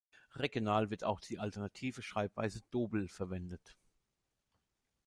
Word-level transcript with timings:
Regional 0.33 0.89
wird 0.89 1.03
auch 1.03 1.19
die 1.21 1.37
alternative 1.37 2.01
Schreibweise 2.01 2.61
Dobel 2.71 3.07
verwendet. 3.07 3.75